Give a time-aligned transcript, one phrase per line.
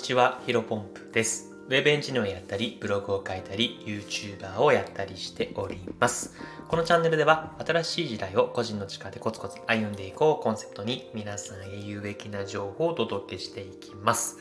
[0.00, 1.54] にちは、ヒロポンプです。
[1.68, 6.32] ウェブエンジニアをやったり、ブログを書いたり、YouTuber をやったりしております。
[6.68, 14.38] このチャンネルでは、新しい時代を個人の力でコツコツ歩んでいこうコンセプトに、皆さんへ有益な情報をお届けしていきます。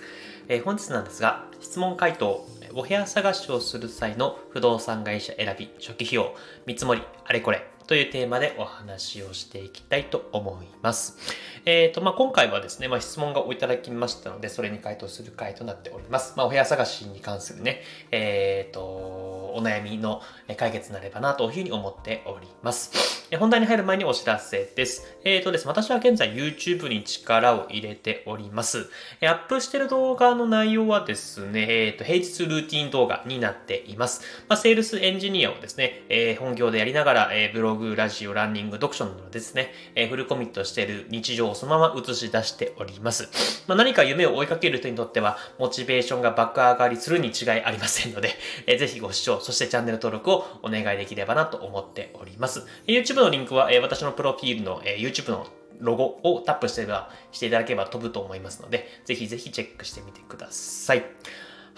[0.48, 6.34] えー、本日なんですが、質問回答、お部屋探しをする際の不動産会社選び、初期費用、
[6.68, 11.18] 見積もり、あれこれ、というテーマでお話をしていきたいと思います。
[11.66, 16.36] えっ、ー、と、まあ、今回はですね、まあ、質問がおいただきましたので、それに回答する回となっております。
[16.38, 20.22] まあ、お部屋探しに関するね、えっ、ー、と、お悩みの
[20.56, 23.19] 解決になればなというふうに思っております。
[23.38, 25.06] 本題に入る前にお知らせです。
[25.24, 28.90] えっ、ー、とですね、私は現在 YouTube に力を入れております。
[29.22, 34.22] アップしてる動画の内容はですね、えっ、と、平日ルーティン動画になっています。
[34.48, 43.30] まあ、セールスエンジニアをですね、え本業でやりながら、えブログ、ラジオ、ランニング、読書などですね、え、フルコミットしている日常をそのまま映し出しております。
[43.68, 48.32] まあ、何か夢を追いかける人にとっては、モチベーションが爆上がりするに違いありませんので、
[48.66, 52.66] えー、ぜひご視聴、そしてチャンネル登録をお願いできればなと思っております。
[52.88, 55.48] YouTube のリンクは、えー、私のプロフィールの、えー、YouTube の
[55.80, 61.04] ロゴをタップしていただければ飛ぶと思いますので、ぜひぜひチェックしてみてください。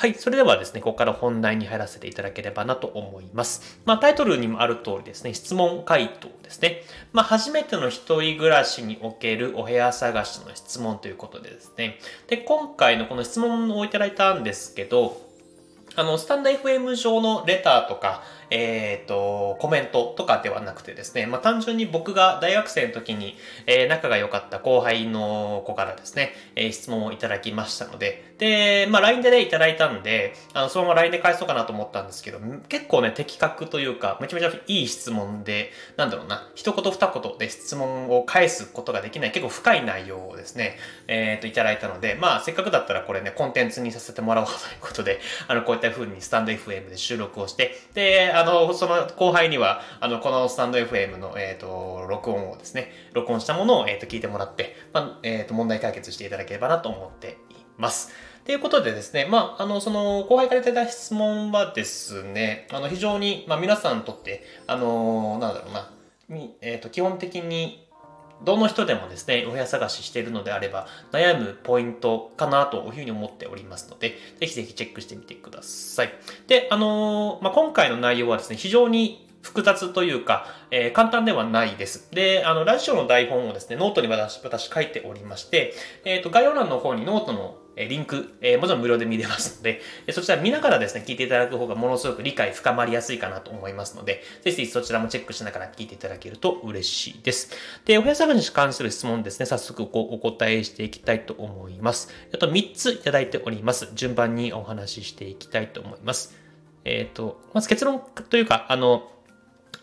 [0.01, 0.15] はい。
[0.15, 3.79] それではですね、ここから本題に入らせていただければなと思います。
[3.85, 6.81] まあ、タイトルにもある通りですね、質問回答ですね。
[7.13, 11.99] まあ、初めての一人暮らしにおけるお部屋探しの質問ということでですね。
[12.27, 15.21] で、今回のこの質問をいただいたんですけど、
[15.95, 23.35] あの、スタンド FM 上のレターとか、えっ、ー、と、コメントとかではなくてですね、まあ、単純に僕が大学生の時に、
[23.65, 40.77] えー、仲が良かった後輩の子からですね、えー、質問をいただきましたので、で、まあ、LINE でね、いただいたんで、あの、そのまま LINE で返そうかなと思ったんですけど、結構ね、的確というか、めちゃめちゃいい質問で、なんだろうな、一言二言で質問を返すことができない、結構深い内容をですね、
[41.07, 58.11] えっ、と、いただいたので、まあ、せっかくだったらこれね、コンテンツにさせてもらおうということで、あの、こういった風にスタンド FM で収録をして、で、あの、その後輩には、あの、このスタンド FM の、えっ、ー、と、録音をですね、録音したものを、えっ、ー、と、聞いてもらって、まあ、えっ、ー、と、問題解決していただければなと思っています。
[58.45, 65.91] ということでですね、まあ、あの、その、後輩からいただいた質問はですね、あの、非常に、まあ、皆さんにとって、あの、なんだろうな、
[66.61, 67.80] えっ、と、基本的に
[68.43, 76.13] どの人でもですね、お部屋探ししているのであれば、悩むポイントかなというふうに思っておりますので、ぜひぜひチェックしてみてください。
[76.47, 82.09] で、あのー、まあ、今回の内容はですね、非常に複雑というか、えー、簡単ではないです。
[82.11, 85.73] で、あの、ラジオの台本をですね、ノートに私、私書いておりまして、
[86.05, 89.81] えっ、ー、と、概要欄の方にノートのえリンク、えもちろん無料で見れますの で、
[90.11, 97.51] そちら見ながらですね、聞いていただく方がものすごく理解深まりやすいかなと思いますので、ぜひぜひそちらもチェックしながら聞いていただけると嬉しいです。
[97.85, 102.13] で、お部屋探しに関する質問ですね、早速こうお答えしていきたいと思います。
[102.33, 103.89] あと3ついただいております。
[103.95, 106.35] 順番にお話ししていきたいと思います。
[106.85, 109.11] えっ、ー、と、まず結論というか、あの、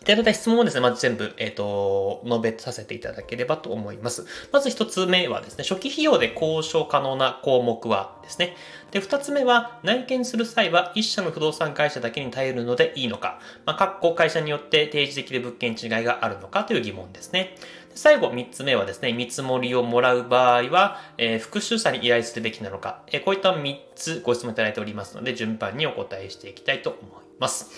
[0.01, 4.25] いただいた質問をですね、まず全部、えっ、ー、と、述べさせていただければと思います。
[4.51, 8.55] まず一つ目はですね、初期費用で交渉可能な項目はですね。
[8.91, 17.55] で、二つ目は、内見する際は一社の不動産会社だけに頼るのでいいのか、まあ、各会社によって提示できる物件違いがあるのかという疑問ですね。
[17.93, 27.01] 最後、三つ目はですね、見積もりをもらう場合は、えー、複数社に依頼するべきなのか、えー、こういった三つご質問いただいておりますので、順番にお答えしていきたいと思い
[27.39, 27.71] ます。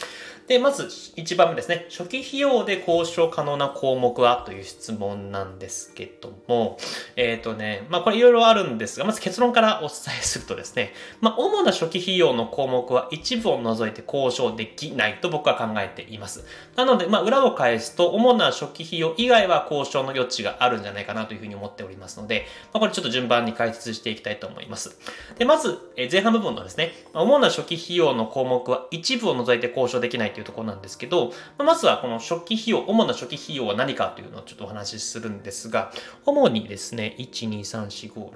[0.52, 0.84] で、まず
[1.16, 1.86] 1番目ですね。
[1.90, 6.78] 初期費用で交渉可能な項目はという質問なんですけども、
[7.16, 10.92] えっ、ー、とね、まあこれいろいろあるんですが、まず結論からお伝えするとですね、
[11.22, 16.44] まあ主な初期費用の項目は一部を除いて交渉できないと僕は考えています。
[16.76, 25.00] なので、まあ裏を返すと、主な初期費用以外は交渉の余地があるんじゃないかなというふうに思っておりますので、まあこれちょっと順番に解説していきたいと思います。
[25.38, 35.92] で、まず、え前半部分のですね、主な初期費用の項目は一部を除いて交渉できないというところなんですけど、まずはこの初期費用、主な初期費用は何かというのをちょっとお話しするんですが、
[36.26, 38.32] 主にですね、1、2、3、4、5、6、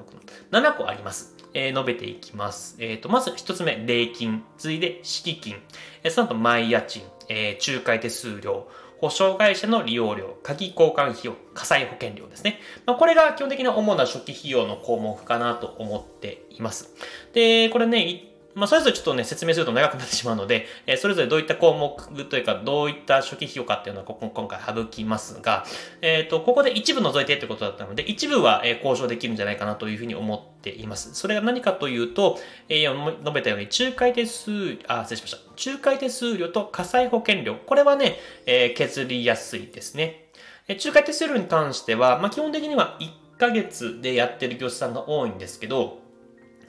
[0.51, 1.35] 7個あります。
[1.53, 2.75] えー、述べていきます。
[2.79, 4.43] えっ、ー、と、まず一つ目、礼金。
[4.57, 5.55] 次いで、敷金。
[6.03, 7.01] え、その後、前家賃。
[7.29, 8.67] えー、仲介手数料。
[8.99, 12.59] 保証会社の利用料、鍵交換費用、火災保険料ですね。
[12.85, 16.95] まあ、これが基本的な主な初期費用の項目かなと思っています。
[17.33, 18.23] で、これね、
[18.55, 25.65] まあ、それぞれちょっとね、説明すると長くなってしまうので、えー、それぞれどういった項目というか、どういった初期費用かっていうのはこ今回省きますが、
[26.01, 31.13] えっ、ー、と、ここで一部除いてってことだったので、一部は、え交渉できるんじゃないかなというふうに思っています。
[31.15, 35.71] それが何かというと、えー、述べたように、仲介手数、あ、失礼しました。
[35.71, 37.55] 仲介手数料と火災保険料。
[37.55, 40.29] これはね、えー、削りやすいですね。
[40.67, 46.04] え仲介手数料に関しては、まあ、基本的には1ヶ月でやってる業者さんが多いんですけど、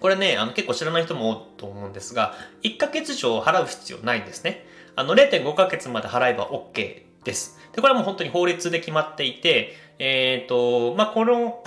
[0.00, 4.66] これね、あの結構知らない人も多いと思うんですが、1ヶ月以上払う必要ないんですね。
[4.94, 7.58] あの0.5ヶ月まで払えば OK です。
[7.72, 11.62] で、これはもう本当に法律で決まっていて、えっ、ー、と、まあ、この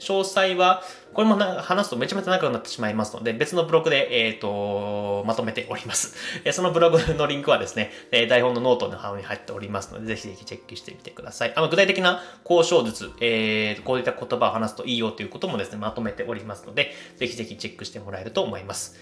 [0.00, 0.82] 詳細は、
[1.12, 6.16] これも話すとめちゃめちゃ長くなってしまいますので、別のブログで、えっ、ー、と、まとめております。
[6.52, 11.52] そのブログのリンクはですね、台本のノートの方に入っておりますので、ぜひぜひチェックしてみてください。
[11.54, 18.98] あの、具体的な交渉術、えー、こういった言葉を話すといいよということもですね、まとめておりますので、ぜひぜひチェックしてもらえると思います。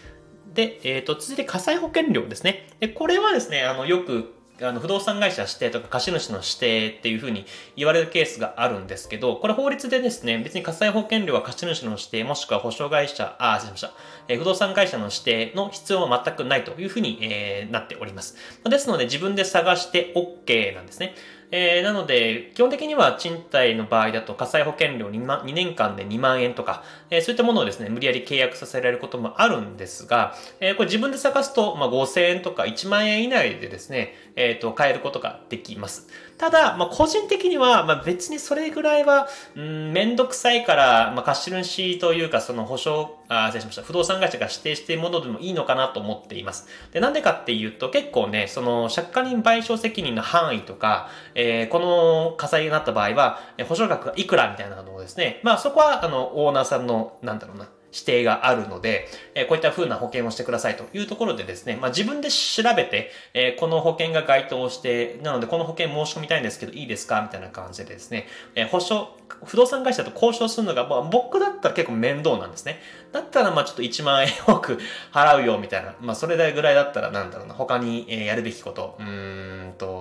[0.55, 2.67] で、えっ、ー、と、続いて火災保険料ですね。
[2.81, 7.47] で、これはですね、あの、よくあの不動産会社指定とか貸主の指定っていうふうに
[7.77, 13.99] 言われるケースがあるんですけど、これ法律でですね、別に火災保険料は貸主の指定もしくは保証会社、あ、失礼しません。
[14.29, 18.37] えー、不動産会社の指定の必要は全くないというふうに、えー、なっております。
[18.65, 21.15] ですので自分で探して OK なんですね。
[21.51, 36.09] えー、なので、基本的には賃貸の場合だと火災保険料 2, 万2年間で2万円とか、えー、そういったものをですね、無理やり契約させられることもあるんですが、えー、これ自分で探すと、まあ、5000円とか1万円以内でですね、えっ、と、買えることができます。
[36.39, 43.83] ただ、まあ、個人的には、まあ、別にそれぐらいは、うん、めんどくさいから、まあ、貸主というか、その保証、あ、失礼しました。
[43.83, 46.69] 不動産会社が指定しているものでもいいのかなと思っています。
[46.93, 57.69] で、なんでかっていうと、結構ね、その、借家人賠償責任の範囲とか、えー、この火災になった場合は、保証額がいくらみたいなのをですね、まあ、そこは、あの、オーナーさんの、なんだろうな、
[57.99, 67.21] 指定があるので、えこういった風な保険をしてくださいというところでですね、まあ、自分で調べて、えこの保険が該当して、なのでこの保険申し込みたいんですけどいいですか？
[67.23, 69.09] みたいな感じでですね、え保証、
[69.45, 72.81] 不動産会社と交渉するのが、まあ、僕だったら結構面倒なんですね。
[73.13, 74.79] だったらまあちょっと1万円多く
[75.13, 79.58] 払うよみたいな、まあそれぐらいだったらなんだろうな、他にやるべきこと、うーんと、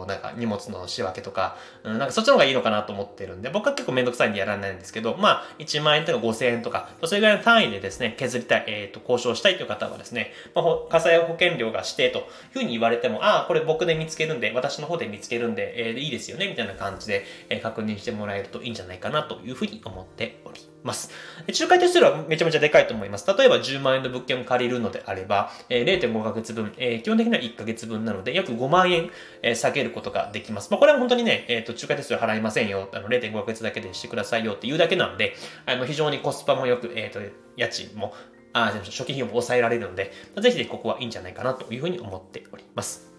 [0.08, 20.67] なんか荷物の仕分けとか、うん、なんかそっちの方がいいのかなと思ってるんで、僕は結構めんどくさいんでやらないんですけど、まあ1万円とか5000円とか、それぐらいの単位でですね、削りたい、えっ、ー、と、交渉したいという方はですね、まあ、火災保険料が指定というふうに言われても、ああ、これ僕で見つけるんで、私の方で見つけるんで、えー、いいですよね、みたいな感じで、えー、確認してもらえるといいんじゃないかなというふうに思っております。
[20.88, 21.12] ます
[21.48, 23.28] 仲介手数料はめちゃめちゃでかいと思います。
[23.38, 29.10] 例えば10万円の物件を借りるのであれば、え、0.5ヶ月分、え、基本的には1ヶ月分なので、約5万円、
[29.42, 30.72] え、下げることができます。
[30.72, 35.36] まあ、これは本当にね、えっ、ー、と、仲介手数料払いませんよ、あの、0.5ヶ月だけでしてくださいよっていうだけなんで、
[35.66, 37.20] あの、非常にコスパもよく、えっ、と、
[37.56, 38.14] 家賃も、
[38.54, 40.12] あ、初期費用も抑えられるので、
[40.42, 43.17] ぜひぜひここはいいんじゃないかなというふうに思っております。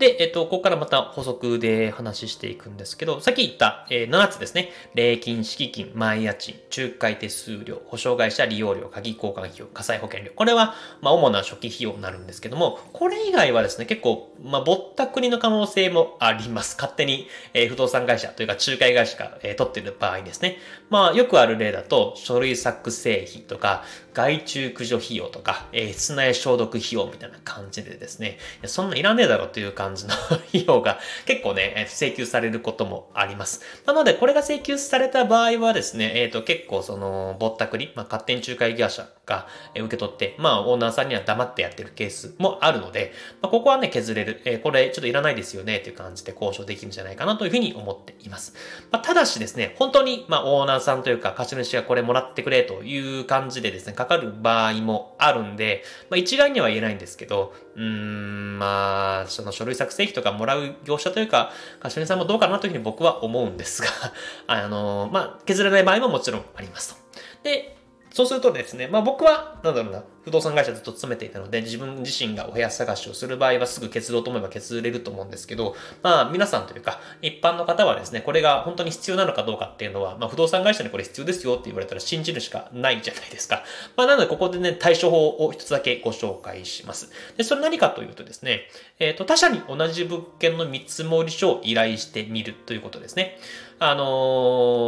[0.00, 4.70] で、えっと、ここからまた補足で話していくんですけど、さっき言った、えー、7つですね。
[4.94, 10.32] 礼金、敷金、前家賃、仲介手数料、保証会社利用料、鍵交換費用、火災保険料。
[10.34, 16.76] これは、まあ、主な初期費用になるんですけども、これ以外はですね、結構、まあ、ぼったくりの可能性もあります。
[16.76, 20.56] 勝手に、えー、不動産会社というか、仲介会社が、えー、取ってる場合ですね。
[20.88, 33.62] まあ、よくある例だと、書類作成費とか、害虫駆除費用とか、えー、室内消毒費用みたいな感じでですね、そんないらねえだろっていう感じの費用が 結構ね、請求されることもあります。
[33.86, 48.54] なので、これが請求された場合はですね、えっ、ー、と、結構その、ぼったくり、まあ、勝手に仲介業者が受け取って、まあ、オーナーさんには黙ってやってるケースもあるので、まあ、ここはね、削れる、えー、これちょっといらないですよね、っていう感じで交渉できるんじゃないかなというふうに思っています。
[48.90, 63.88] まあ、ただしですね、本当に、まあ、オーナーさんというか、貸主がこれもらってくれという感じでですね、かる場合もあるんで、まあ、一概には言えないんですけど、うーん、まあ、その書類作成費とかもらう業者というか、柏木さんもどうかなというふうに僕は思うんですが、
[64.48, 67.00] あの、まあ、削れない場合ももちろんありますと。
[67.44, 67.76] で、
[68.12, 83.64] そうするとですね、まあ僕は、なんだろうな、不動産会社ずっと勤めていたので、自分自身がお部屋探しをする場合はすぐ削ろうと思えば削れると思うんですけど、まあ皆さんというか、一般の方はですね、これが本当に必要なのかどうかっていうのは、まあ不動産会社にこれ必要ですよって言われたら信じるしかないじゃないですか。
[83.96, 87.10] まあなのでここでね、対処法を一つだけご紹介します。
[87.36, 93.38] で、それ何かというとですね、えっ、ー、と、他社に同じ物件の見積書を依頼してみるということですね。
[93.82, 94.04] あの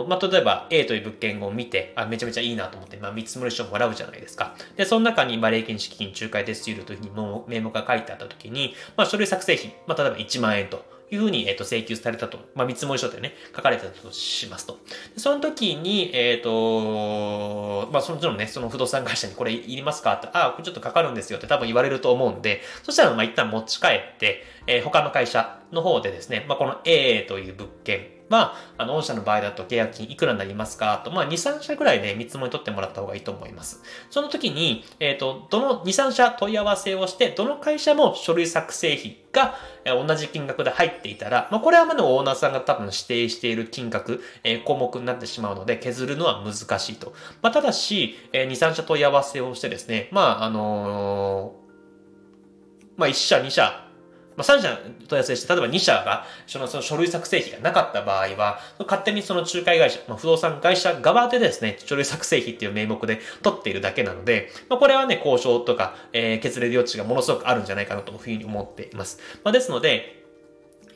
[0.07, 4.55] ー、まあ、例えば A という物件を見て、あ、めちゃめちゃいいなと思って、まあ、見積書をもらうじゃないですか。
[4.77, 10.93] で、その中に、まあ、礼金、資金、仲介手数料というふうにも名目が書いてあったときに、まあ、書類作成費、まあ、例えば1万円と。
[11.12, 12.38] いうふうに、えっ、と、請求されたと。
[12.55, 14.79] まあ、見積書でね、書かれたとしますと。
[15.19, 31.03] その時に、えっ、ー、と、まあ、そのもちね、その不動産会社にこれいりますかって、ああ、これちょっとかかるんですよって多分言われると思うんで、そしたら、まあ、一旦持ち帰って、えー、他の会社の方でですね、まあ、この A という物件まあ、あの、御社の場合だと契約金いくらになりますか？
[31.05, 33.83] と、まあ、2、3社ぐらいで見積もり取ってもらった方がいいと思います。
[34.09, 47.12] その時に、えっ、ー、と、どの2、3社問い合わせをして、どの会社も書類作成費が同じ金額で入っていたら、まあ、これはまだオーナーさんが多分指定している金額、えー、項目になってしまうので、削るのは難しいと。
[47.43, 53.92] まあ、ただし、えー、2、3社問い合わせをしてですね、まあ、あのー、まあ、1社、2社、
[54.37, 69.19] まあ、3社問い合わせして、例えば2社が、そのその書類作成費がなかった場合は、勝手にその仲介会社、まあ、不動産会社側でですね、書類作成費っていう名目で取っているだけなので、まあ、これはね、交渉とか、えー、決例余地がものすごくあるんじゃないかなというふうに思っています。
[69.45, 70.22] まあ、ですので、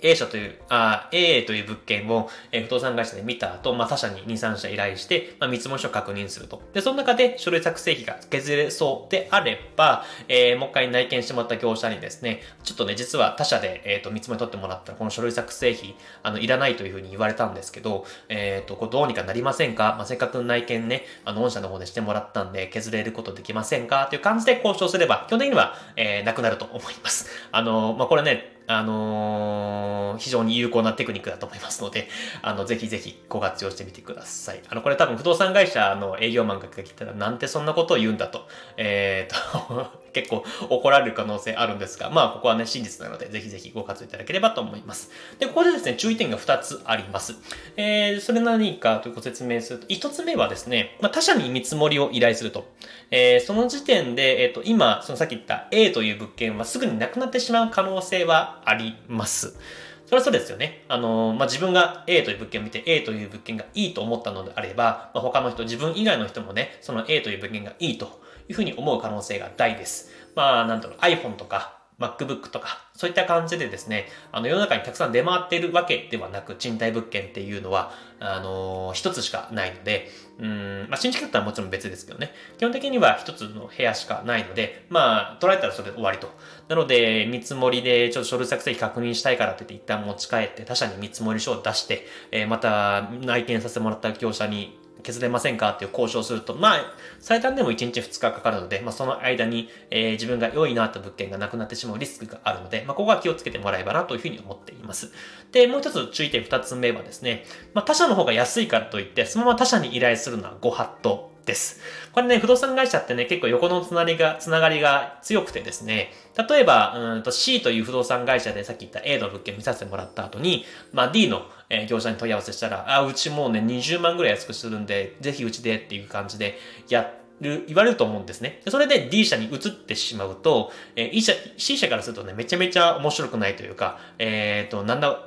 [0.02, 6.62] A 社という、あ A という物件を、え、不動産会社で見た後、まあ、他社に2、3社依頼して、まあ、見積もり書を確認すると。
[6.72, 19.94] で、その中で書類作成費が削れそうであれば、えー、もう一回内見してもらった業者にですね、ちょっとね、実は他社で、えっ、ー、と、見積もり取ってもらったら、この書類作成費、あの、いらないというふうに言われたんですけど、えっ、ー、と、これどうにかなりませんか？
[19.96, 24.06] まあ、せっかく内見ね、あの、御社の方でしてもらったんで、削れることできませんか？
[24.10, 27.28] という感じで交渉すれば、基本的には、え、なくなると思います。
[27.52, 32.08] あの、まあ、これね、あのー、非常に有効なテクニックだと思いますので、
[32.42, 34.60] あの、ぜひぜひご活用してみてください。
[34.68, 45.10] あの、これ多分不動産会社の営業マンが来たら、なんてそんなことを言うんだと、えー、と結構怒られる可能性あるんですが、まあ、ここはね、真実なので、ぜひぜひご活用いただければと思います。
[45.38, 47.34] で、ここでですね、注意点が2つあります。
[47.76, 52.66] えー、それ何かというご説明すると、1つ目はですね、まあ、他社に見積もりを依頼すると。
[53.10, 59.58] えー、その時点で、えっ、ー、と、今、そのさっき言った A という物件はすぐになくなってしまう可能性はあります。
[60.06, 60.84] それはそうですよね。
[60.88, 70.10] あのまあ、自分が A という物件を見て A という物件がいいと思ったのであれば、まあ、他の人、自分以外の人もね、その A という物件がいいというふうに思う可能性が大です。
[70.34, 86.28] まあ、なんだろう、iPhone とか MacBook とか、そういった感じでですね、あの世の中にたくさん出回っているわけではなく、賃貸物件っていうのは、あのー、一つしかないので、うん、まあ、新築だったらもちろん別ですけどね、基本的には一つの部屋しかないので、まあ、捉えたらそれで終わりと。
[86.68, 105.12] なので、見積もりでちょっと書類作成費確認したいからって言って一旦持ち帰って他社に見積もり書を出して、えー、また内見させてもらった業者に削れませんかっていう交渉すると、まあ、最短でも1日2日かかるので、まあ、その間に、えー、自分が良いなった物件がなくなってしまうリスクがあるので、まあ、ここは気をつけてもらえばなというふうに思っています。
[105.52, 111.80] で、もう一つ注意点2つ目はですね、まあ、他社の方が安いからといって、そのまま他社に依頼するのはご法度です。
[112.12, 116.12] これね、不動産会社ってね、結構横のつながりが、つながりが強くてですね、
[116.48, 121.46] 例えば、うんと C という不動産会社でさっき言った A の物件見させてもらった後に、まあ D の
[121.88, 128.62] 業者に問い合わせしたら、あ、うちもうね、20万ぐらい安くするんで、ぜひうちでっていう感じでやって、る、言われると思うんですね。
[128.68, 135.18] それで D 社に移ってしまうと、えー、E 社、C 社からするとね、めちゃめちゃ面白くないというか、えっ、ー、と、なんだ、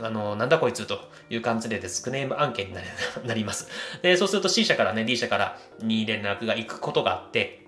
[0.00, 0.98] あの、なんだこいつと
[1.30, 2.74] いう感じでデスクネーム案件に
[3.24, 3.68] なります。
[4.02, 7.64] で、そうすると C 社からね、D 社からに連絡が行くことがあって、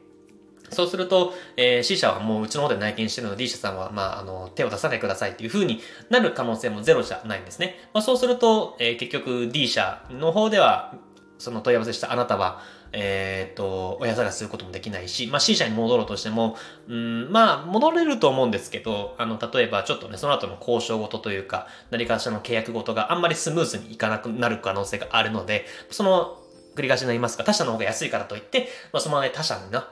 [0.70, 5.80] そうすると、えー、C 社はもううちの方で内見してるので D 社さんは、まあ、あの、手を出さないでくださいっていう風に
[6.10, 7.76] なる可能性もゼロじゃないんですね。
[7.94, 10.94] まあ、そうすると、えー、結局 D 社の方では、
[11.38, 12.62] その問い合わせしたあなたは、
[12.92, 16.56] えっ、ー、と、親探しすることもできないし、まあ C 社に戻ろうとしても、
[16.88, 26.38] うん、まあ戻れると思うんですけど、あの、例えばちょっとね、その後の交渉事とというか、何かしらの契約事があんまりスムーズにいかなくなる可能性があるので、その、
[26.74, 29.88] 繰り返しになりますが、他社の方が安いからといって、まあそのままね、他社にな、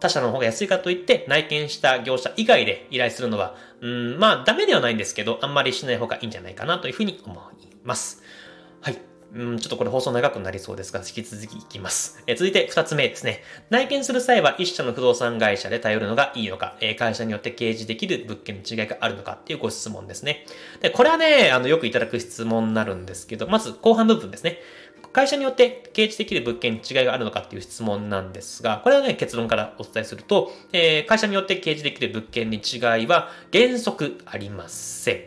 [0.00, 8.22] 他社の方が安いからといって内見した業者以外で依頼するのは、うん、まあダメではないんですけど、あんまりしない方がいいんじゃないかなというふうに思います。
[8.80, 9.13] はい。
[9.34, 12.22] うん、ちょっとこれ放送長くなりそうですが、引き続きいきます。
[12.28, 13.42] え続いて二つ目ですね。
[13.68, 20.46] 内見する際は一社の不動産会社で頼るのがいいのか、え会社によって掲示できる物件の違いがあるのかっていうご質問ですね。
[20.80, 24.60] で、これはね、あの、よくいただく質問になるんですけど、まず後半部分ですね。
[25.12, 35.24] 会社によって掲示できる物件に違いがあるのかっていう質問なんですが、これはね、結論からお伝えすると、えー、会社によって掲示できる物件に違いは原則ありません。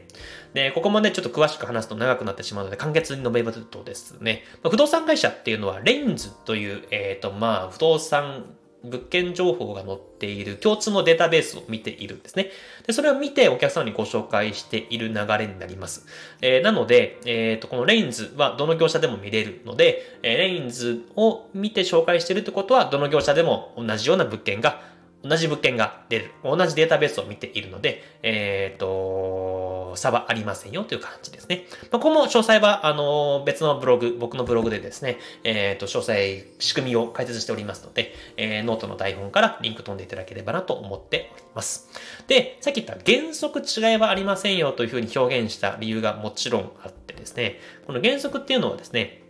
[0.54, 8.46] で、ここもね、ちょっと詳しく話すと長くなってしまうので、簡潔に述べますとですね、ま不動産会社っていうのは、レインズという、えっ、ー、と、まあ、不動産
[8.84, 12.52] 物件情報が載っている共通のデータベースを見ているんですね。
[12.86, 16.06] で、それを見てお客様にご紹介している流れになります。
[16.42, 24.82] えー、なので、えっ、ー、と、このレインズはどの業者でも見れるので、えー、レインズを見て紹介しているってことは、どの業者でも同じような物件が、
[25.24, 26.32] 同じ物件が出る。
[26.44, 31.66] 同じデータベースを見ているので、えっ、と、差はありませんよという感じですね。
[31.92, 41.90] まあ、ここも詳細は、あの、別のブログ、僕のブログでですね、えっ、ー、と、詳細、仕組みを解説しておりますので、えー、ノートの台本からリンク飛んでいただければなと思っております。
[42.28, 49.24] で、さっき言った原則違いはありませんよというふうに表現した理由がもちろんあってですね、この原則っていうのはですね、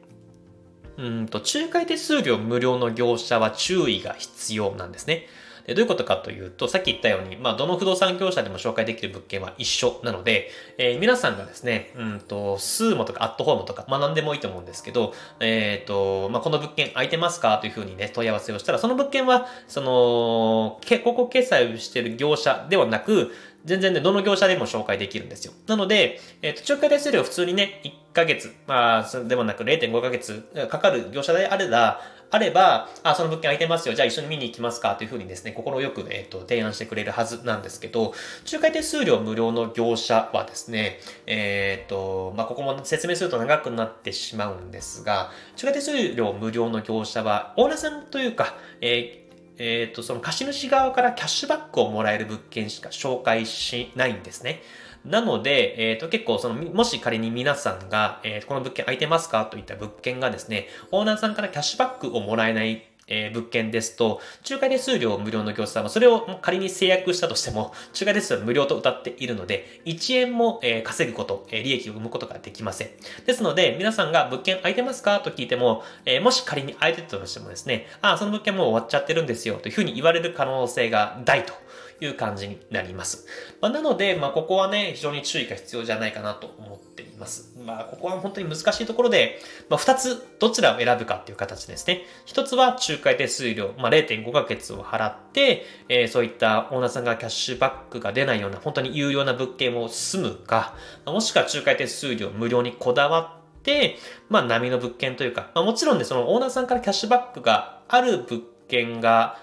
[0.97, 5.27] うんと、仲介手数料無料の業者は注意が必要なんですね。
[5.67, 23.33] でどういうことかというと、さっき言ったように、まあ、どの不動産業者でも紹介できる物件は一緒なので、えー、皆さんがですね、うんと、スーモとかアットホームとか、まあ、何でもいいと思うんですけど、えっ、ー、と、まあ、この物件空いてますかというふうにね、問い合わせをしたら、その物件は、その、広告決済をしている業者ではなく、
[23.65, 25.51] 全然ね、どの業者でも紹介できるんですよ。
[25.67, 27.81] なので、えっ、ー、と、仲介手数料普通にね、
[28.17, 33.95] ヶ月、まあ、それでもなく0.5ヶ月かかる業者であれば、あれば、あ、その物件空いてますよ。
[33.95, 38.13] じゃあ一緒に見に行きますかというふうにですね、心よく、えっ、ー、と、提案してくれるはずなんですけど、
[38.51, 49.27] 仲介手数料無料の業者はですね、えっ、ー、と、まあ、ここも説明すると長くなってしまうんですが、仲介手数料無料の業者は、オーナーさんというか、えー
[49.59, 54.61] えっ、ー、と、その貸主側からキャッシュバックをもらえる物件しか紹介しないんですね。
[55.05, 72.89] なので、えっ、ー、と、結構その、もし仮に皆さんが、えー、この物件空いてますかといった物件がですね、オーナーさんからキャッシュバックをもらえないえー、物件ですと、仲介手数料無料の業者さんは、それを仮に制約したとしても、仲介手数料無料と謳っているので、1円も、えー、稼ぐこと、えー、利益を生むことができません。
[73.25, 75.19] ですので、皆さんが物件空いてますか？
[75.21, 81.53] と聞いても、えー、もし仮に空いてたとしてもですね、あ、その物件もう終わっちゃってるんですよ、というふうに言われる可能性が大と。
[81.99, 83.25] いう感じになります。
[83.61, 87.57] まあ、なので、まあ、ここはね、非常に注意が必要じゃないかなと思っています。
[87.65, 89.39] まあ、ここは本当に難しいところで、
[89.69, 92.03] まあ、二つ、どちらを選ぶかっていう形ですね。
[92.25, 100.75] 一つは仲介手数料、まあ、0.5ヶ月を払って、えー、そういったオーナーさんがキャッシュバックが出ないような、本当に有料な物件を住むか、
[101.05, 103.97] もしくは仲介手数料無料にこだわって、
[104.29, 109.39] まあ、波の物件というか、まあ、もちろんね、そのオーナーさんからキャッシュバックがある物件が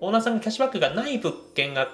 [0.00, 1.88] オーナーさんがキャッシュバックがない物件が、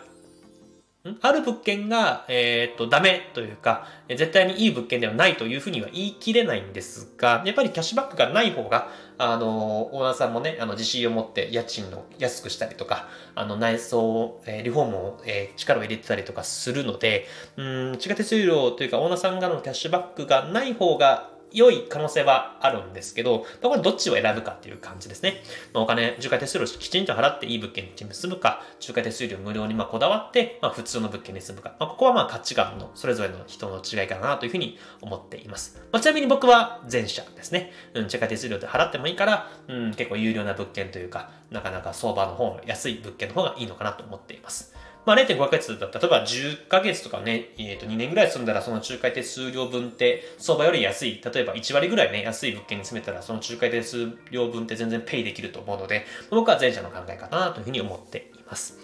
[1.21, 17.27] ある物件が、えっ、と、ダメというか、絶対にいい物件ではないというふうには言い切れないんですが、やっぱりキャッシュバックがない方が、あの、オーナーさんもね、あの、自信を持って家賃の安くしたりとか、あの、内装を、えー、リフォームを、えー、力を入れてたりとかするので、
[17.59, 25.43] うん、地下手数料というか、オーナーさんからのキャッシュバックがない方が良い可能性はあるんですけど、これどっちを選ぶかっていう感じですね。
[25.73, 31.77] まあ、お金、仲介手数料きちんと払っていい物件に住むか、仲介手数料無料にまこだわって、まあ、普通の物件に住むか。
[31.79, 35.81] まあ、ここはまあ価値観のそれぞれの人の違いかなというふうに思っています。
[35.93, 37.73] まあ、ちなみに僕は前者ですね。
[37.95, 44.75] うん、仲介手数料で払ってもいいから、うん、結構有料な物件というか、なかなか相場の方、安い物件の方がいいのかなと思っています。
[45.07, 58.79] まあ、0.5ヶ月だったら、例えば10ヶ月とかね、えっ、ー、と、2年ぐらい住んだら、その仲介手数料分って、相場より安い、例えば1割ぐらいね、安い物件に住めたら、その仲介手数料分って全然ペイできると思うので、僕は前者の考え方なというふうに思っています。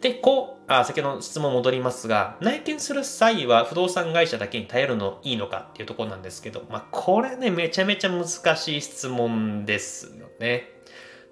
[0.00, 8.26] で、こう、あ、先ほどの質問戻りますが、内見する際は不動産会社だけに頼るのいいのかっていうところなんですけど、まあ、これね、めちゃめちゃ難
[8.56, 10.70] しい質問ですよね。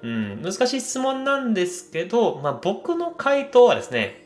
[0.02, 4.23] うん、難しい質問なんですけど、まあ、僕の回答はですね、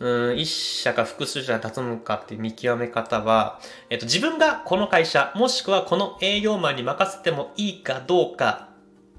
[0.00, 8.68] うん、一社か複数社立つのかっていう見極め方は、えっと、自分がこの会社、もしくはこの営業マンに任せてもいいかどうか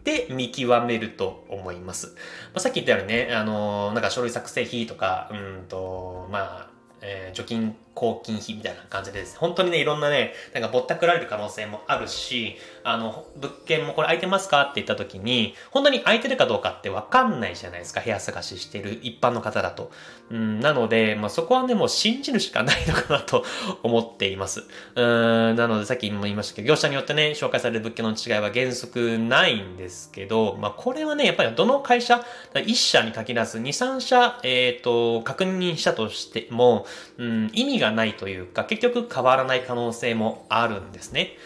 [0.04, 2.08] で見極めると思います。
[2.08, 2.14] ま
[2.56, 6.70] あ、さっき言ったようにね、あのー、なんか書類作成費とか、うんと、まあ、
[7.02, 19.92] えー、貯金公金費みたいな感じでです、ね、本当にね、いろんなね、なんかぼったくられる可能性もあるし、あの、物件もこれ空いてますかって言った時に、本当に空いてるかどうかってわかんないじゃないですか、部屋探ししてる一般の方だと。
[20.32, 23.44] うん、なので、まあ、そこはね、もう信じるしかないのかなと
[23.84, 24.64] 思っています。
[24.96, 32.24] うん、なのでさっきも言いましたけど、業者によってね、紹介される物件の違いは原則ないんですけど、まあ、これはね、やっぱりどの会社、
[32.54, 36.86] 1社に限らず2、3社、えっ、ー、と、確認したとしても、
[37.18, 41.38] うん、意味がないというか、結局変わらない可能性もあるんですね。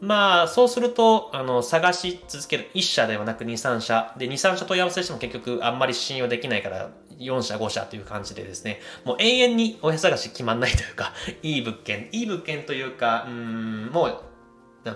[0.00, 4.12] まあ、そうすると、あの、探し続ける1社ではなく2、3社。
[4.18, 11.12] で、2、3社問い合わせしても結局あんまり信用できないから、4社、5社という感じでですね、もう永遠にお部屋探し決まんないというか、
[11.44, 14.20] いい物件、いい物件というか、うん、もう、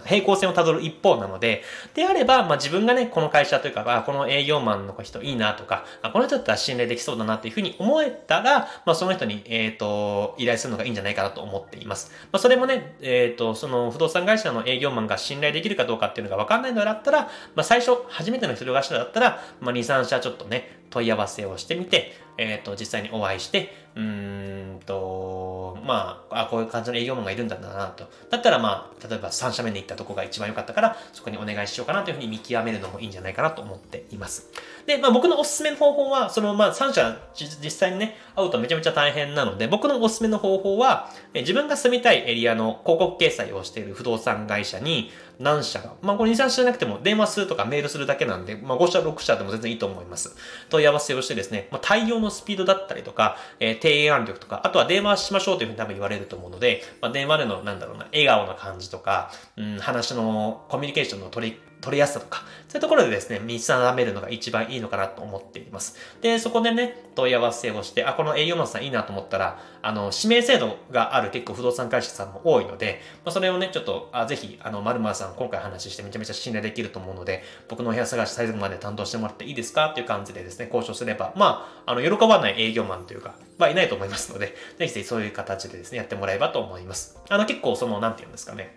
[0.04, 1.62] 平行線をたどる一方なので、
[1.94, 12.10] であれば、まあ自分がね、この会社というか、あこの営業マンの人いいなとか、あこの人だったら信頼できそうだなっていうふうに思えたら、まあその人に、えっ、ー、と、依頼するのがいいんじゃないかなと思っています。
[12.32, 17.22] まあそれもね、えっ、ー、と、その不動産会社の営業マンが信頼できるかどうかっていうのがわかんないのだったら、
[17.54, 28.08] まあ最初、初めての人がしだったら、まあ2、3社ちょっとね、問い合わせをしてみて、えっ、と、実際にお会いして、うーんと、まあ、あ、こういう感じの営業マンがいるんだなと。
[28.30, 34.50] だったらまあ、例えば3社目に行ったとこが一番良かったから、そこにお願いしようかなというふうに見極めるのもいいんじゃないかなと思っています。
[34.86, 50.36] で、まあ僕のおすすめの方法は、そのまあ3社実際にね、会うとめちゃめちゃ大変なので、僕のおすすめの方法は、自分が住みたいエリアの広告掲載をしている不動産会社に何社か、まあこれ2、3社じゃなくても電話するとかメールするだけなんで、まあ5社、6社でも全然いいと思います。
[50.70, 65.96] 問い合わせをしてですね、まあ対応のスピードだったりとか、えー、提案力とか、あとは電話しましょうというふうに多分言われると思うので、まあ電話でのなんだろうな、笑顔な感じとか、うん、話のコミュニケーションの取り取りやすさとか、そういうところでですね、見定めるのが一番いいのかなと思っています。
[66.20, 79.90] で、そこでね、問い合わせをして、あ、この営業マンさんいいなと思ったら、あの、指名制度がある結構不動産会社さんも多いので、まあ、それをね、ちょっと、あ、ぜひ、あの、まるさん今回話してめちゃめちゃ信頼できると思うので、僕のお部屋探し最後まで担当してもらっていいですか？
[79.90, 87.18] っていう感じでですね、交渉すれば、まあ、あの、喜ばない営業マンというか、まあ、いないと思いますので、ぜひぜひそういう形でですね、やってもらえばと思います。
[87.28, 88.76] あの、結構その、なんて言うんですかね、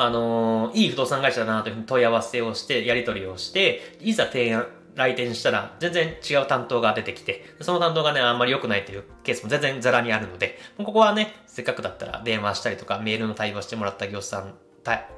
[0.00, 14.54] あのー、いい不動産会社だなというふうに問い合わせをして、やり取りをして、いざ提案、来店したら全然違う担当が出てきて、その担当がね、あんまり良くないというケースも全然ザラにあるので、ここはね、せっかくだったら電話したりとかメールの対応してもらった業者さん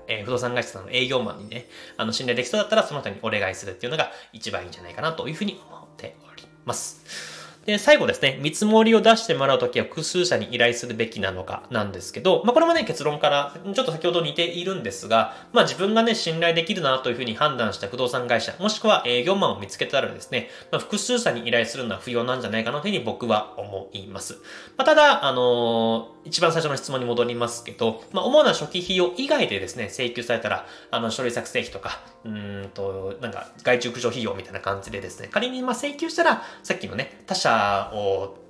[0.08, 7.31] えー、不動産会社さんの営業マンにね、あの、信頼できそうだったら、その人にお願いするっていうのが一番いいんじゃないかなというふうに思っております。
[7.64, 24.34] で、最後ですね、見積もりを出してもらうときは複数社に依頼するべきなのかなんですけど、まあこれもね、結論からちょっと先ほど似ているんですが、まあ自分がね、信頼できるなというふうに判断した不動産会社、もしくは営業マンを見つけたらですね、まあ、複数社に依頼するのは不要なんじゃないかなというふうに僕は思います。
[24.76, 37.51] まあ、ただ、あのー、一番最初の質問に戻りますけど、まあ主な初期費用以外でですね、請求されたら、あの、書類作成費とか、うんと、なんか、外注駆除費用みたいな感じでですね、仮にまあ請求したら、さっきのね、他社
[37.94, 38.42] を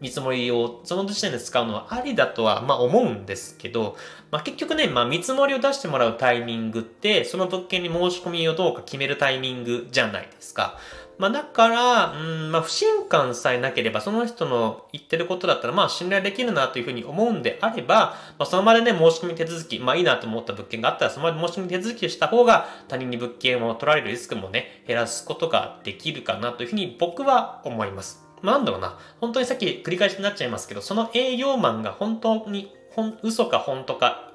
[0.00, 3.96] 見積もりをその時点で使うのはありだとは、まあ思うんですけど、
[4.30, 10.78] まあ結局ね、まあ見積もりを出してもらうタイミングって、その物件に申し込みをどうか決めるタイミングじゃないですか。
[11.18, 28.27] まあだから、うん、まあ不信感さえなければ、その人の言ってることだったら、まあ信頼できるなというふうに思うんであれば、まあその場でね、申し込み手続き、まあいいなと思った物件があったら、その場で申し込み手続きをした方が、他人に物件を取られるリスクもね、減らすことができるかなというふうに僕は思います。
[28.42, 28.98] なんだろうな。
[29.20, 32.72] 本当にさっき繰り返しになっちゃいますけど、その営業マンが本当に、
[33.22, 34.32] 嘘か本当か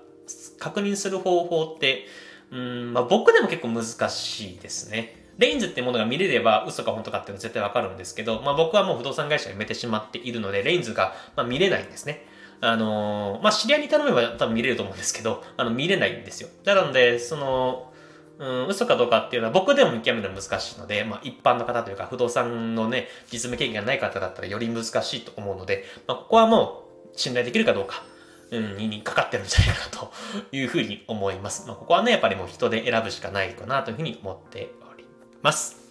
[0.59, 2.05] 確認する方法って、
[2.51, 5.23] うん、まあ僕でも結構難しいですね。
[5.37, 12.25] レインズってものが見れれば嘘か本当かっていうのは絶対わかるんですけど、まあ僕はもう不動産会社辞めてしまっているので、レインズが、まあ、見れないんですね。
[12.61, 16.49] あのー、まあ知り合いに頼めば多分見れると思うんですけど、あの見れないんですよ。
[16.65, 17.92] なので、その、
[18.39, 28.03] うん、嘘かどうかっていうのは僕でも見極めるのは難しいので、まあ一般の方というか不動産のね、実務経験がない方だったらより難しいと思うので、まあここはもう信頼できるかどうか、
[28.51, 30.11] うん、にかかってるんじゃないかなと
[30.51, 31.67] いうふうに思います。
[31.67, 35.05] まあここはね、やっぱりもう人で選ぶしかないかなというふうに思っており
[35.41, 35.82] ます。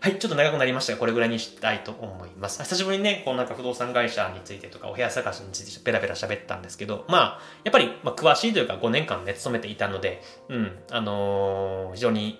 [0.00, 2.62] はい、ちょっと長くなりましたが、これぐらいにしたいと思います。
[2.62, 12.38] 久しぶりにね、こうなんか不動産会社についてとか、お部屋探しについてペラペラ喋ったんですけど、まあ、やっぱり、まあ、詳しいというか5年間ね、勤めていたので、うん、あのー、非常に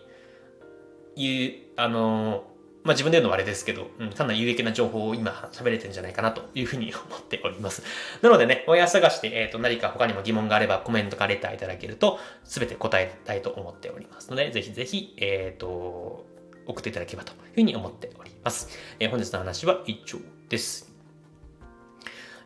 [1.16, 2.40] いう、あのー、
[2.84, 7.82] まあ、自分で言うのはあれですけど、うん、かなり有益な情報を今喋れてるんじゃないかなというふうに思っております。
[8.22, 16.37] なのでね、親探して、えっ、ー、と、何か他にも疑問があればコメントかレターいただけると、すべて答えたいと思っておりますので、ぜひぜひ、えっ、ー、と、
[16.68, 18.68] 送っていただければというふうに思っております。
[19.00, 20.88] えー、本日の話は以上です。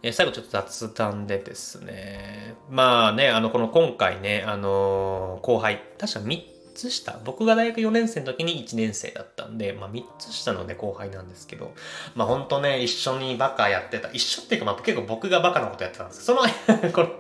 [0.03, 2.57] え最後ちょっと雑談でですね。
[2.69, 6.43] まあね、あの、この今回ね、あの後輩、確か3
[6.75, 11.73] つ下、僕が大学4年生の時に1年生だったんで、まあ3つ下のね、後輩なんですけど、
[12.17, 14.11] まあほんとね、一緒にバカやってた。
[14.11, 16.41] 一緒っていうか、まあ結構僕がバカなことやってたんですその、
[16.93, 17.11] この、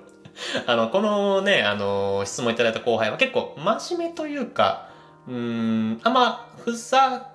[0.66, 4.90] あの、このね、あの、質問いただいた後輩は結構真面目というか、
[5.28, 7.32] うん、あんま、ふざ、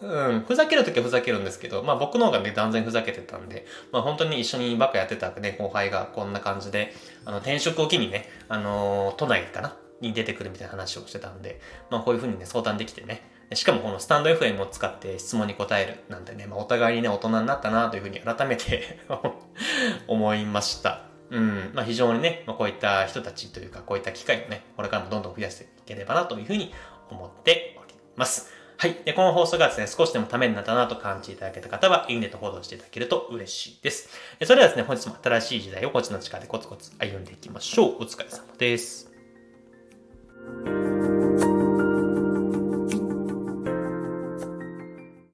[0.00, 6.92] うん、ふざけるときはふざけるんですけど、まあ僕の方がね、断然ふざけてたんで、まあ本当に一緒にバカやってたね、後輩がこんな感じで、
[7.24, 9.76] あの、転職を機にね、あのー、都内かな？
[10.00, 18.98] に出てくるみたいな話をしてたんで、まあこういうふうにね、相談できてね、しかもこのスタンド FM を使って質問に答えるなんてね、まあお互いにね、大人になったなというふうに改めて
[20.06, 21.02] 思いました。
[21.30, 26.74] うん、まあ非常にね、まあこういった人たちというか、こういった機会をね、これからもどんどん増やしていければなというふうに
[27.10, 28.52] 思っております。
[28.76, 28.96] はい。
[29.04, 34.08] で、この放送がですね、少しでもためになったなと感じていただけた方は、いいねとフォローしていただけると嬉しいです。
[34.38, 37.96] でそれではですね、本日も新しい時代をこっちの力でコツコツ歩んでいきましょう。
[38.00, 39.10] お疲れ様です。